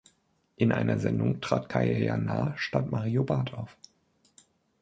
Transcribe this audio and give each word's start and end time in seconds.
In 0.55 0.71
einer 0.71 0.97
Sendung 0.97 1.41
trat 1.41 1.69
Kaya 1.69 1.95
Yanar 1.95 2.57
statt 2.57 2.89
Mario 2.89 3.23
Barth 3.23 3.53
auf. 3.53 3.77